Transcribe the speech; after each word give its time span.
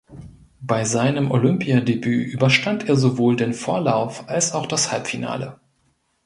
Bei 0.61 0.83
seinem 0.83 1.29
Olympiadebüt 1.29 2.33
überstand 2.33 2.89
er 2.89 2.95
sowohl 2.95 3.35
den 3.35 3.53
Vorlauf 3.53 4.27
als 4.27 4.53
auch 4.55 4.65
das 4.65 4.91
Halbfinale. 4.91 5.59